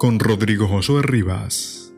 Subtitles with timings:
[0.00, 1.94] con Rodrigo Josué Rivas.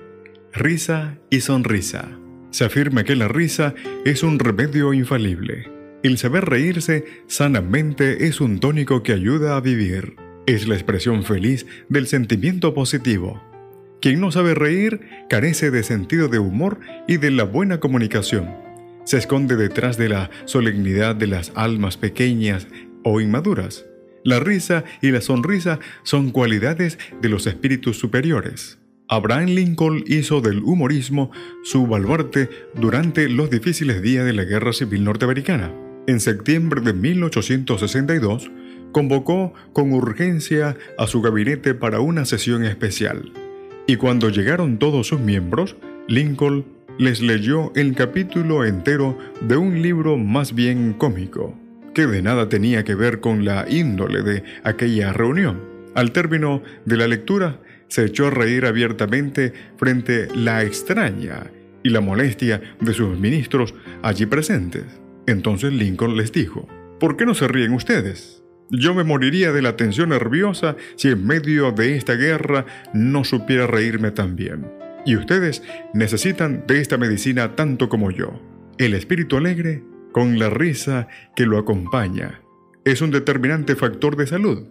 [0.52, 2.10] risa y sonrisa.
[2.52, 5.72] Se afirma que la risa es un remedio infalible.
[6.04, 11.66] El saber reírse sanamente es un tónico que ayuda a vivir es la expresión feliz
[11.90, 13.42] del sentimiento positivo.
[14.02, 18.50] Quien no sabe reír carece de sentido de humor y de la buena comunicación.
[19.06, 22.68] Se esconde detrás de la solemnidad de las almas pequeñas
[23.04, 23.86] o inmaduras.
[24.26, 28.80] La risa y la sonrisa son cualidades de los espíritus superiores.
[29.10, 31.32] Abraham Lincoln hizo del humorismo
[31.64, 35.72] su baluarte durante los difíciles días de la Guerra Civil Norteamericana.
[36.08, 38.50] En septiembre de 1862,
[38.94, 43.34] convocó con urgencia a su gabinete para una sesión especial.
[43.86, 45.76] Y cuando llegaron todos sus miembros,
[46.08, 46.66] Lincoln
[46.98, 51.58] les leyó el capítulo entero de un libro más bien cómico,
[51.94, 55.60] que de nada tenía que ver con la índole de aquella reunión.
[55.96, 61.52] Al término de la lectura, se echó a reír abiertamente frente la extraña
[61.84, 64.86] y la molestia de sus ministros allí presentes.
[65.28, 66.68] Entonces Lincoln les dijo,
[67.00, 68.43] ¿por qué no se ríen ustedes?
[68.70, 73.68] Yo me moriría de la tensión nerviosa si en medio de esta guerra no supiera
[73.68, 74.72] reírme tan bien.
[75.06, 78.42] Y ustedes necesitan de esta medicina tanto como yo.
[78.78, 82.42] El espíritu alegre, con la risa que lo acompaña,
[82.86, 84.68] es un determinante factor de salud.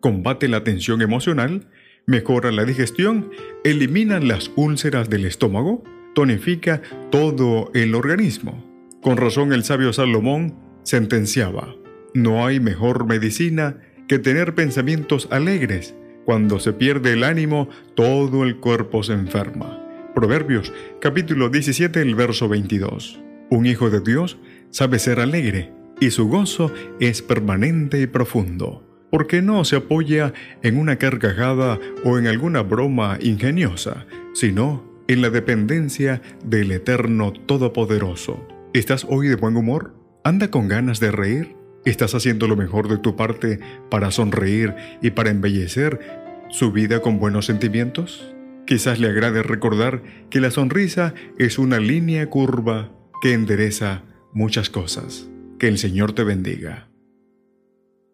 [0.00, 1.68] Combate la tensión emocional,
[2.06, 3.30] mejora la digestión,
[3.62, 8.64] elimina las úlceras del estómago, tonifica todo el organismo.
[9.02, 11.74] Con razón el sabio Salomón sentenciaba,
[12.14, 13.76] no hay mejor medicina
[14.08, 15.94] que tener pensamientos alegres.
[16.24, 19.80] Cuando se pierde el ánimo, todo el cuerpo se enferma.
[20.14, 23.20] Proverbios capítulo 17, el verso 22.
[23.50, 24.38] Un hijo de Dios
[24.70, 30.32] sabe ser alegre y su gozo es permanente y profundo, porque no se apoya
[30.62, 38.46] en una carcajada o en alguna broma ingeniosa, sino en la dependencia del Eterno Todopoderoso.
[38.72, 39.94] ¿Estás hoy de buen humor?
[40.24, 41.63] ¿Anda con ganas de reír?
[41.84, 46.00] ¿Estás haciendo lo mejor de tu parte para sonreír y para embellecer
[46.48, 48.34] su vida con buenos sentimientos?
[48.66, 52.90] Quizás le agrade recordar que la sonrisa es una línea curva
[53.20, 54.02] que endereza
[54.32, 55.28] muchas cosas.
[55.58, 56.88] Que el Señor te bendiga.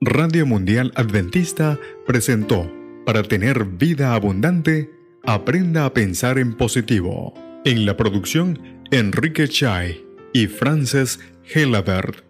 [0.00, 2.70] Radio Mundial Adventista presentó,
[3.06, 4.91] para tener vida abundante,
[5.25, 7.34] aprenda a pensar en positivo.
[7.64, 11.20] En la producción, Enrique Chai y Frances
[11.54, 12.29] Helabert.